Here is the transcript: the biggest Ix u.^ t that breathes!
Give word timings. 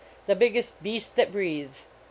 the 0.25 0.35
biggest 0.35 0.73
Ix 0.83 0.95
u.^ 0.95 0.99
t 1.09 1.11
that 1.15 1.31
breathes! 1.31 1.85